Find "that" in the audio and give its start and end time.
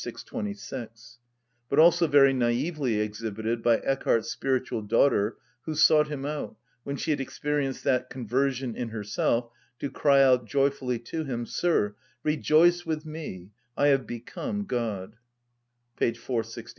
7.83-8.09